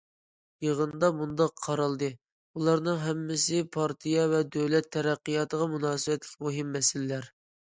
[0.67, 2.09] يىغىندا مۇنداق قارالدى:
[2.57, 7.31] بۇلارنىڭ ھەممىسى پارتىيە ۋە دۆلەت تەرەققىياتىغا مۇناسىۋەتلىك مۇھىم مەسىلىلەر.